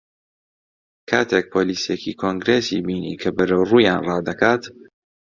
[1.09, 4.63] کاتێک پۆلیسێکی کۆنگرێسی بینی کە بەرەو ڕوویان ڕادەکات